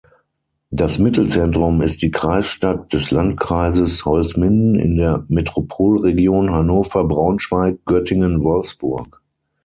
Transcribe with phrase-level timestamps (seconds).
[0.71, 9.21] Das Mittelzentrum ist die Kreisstadt des Landkreises Holzminden in der Metropolregion Hannover-Braunschweig-Göttingen-Wolfsburg.